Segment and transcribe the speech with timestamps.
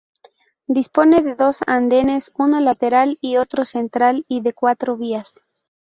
[0.65, 5.45] Dispone de dos andenes uno lateral y otro central y de cuatro vías.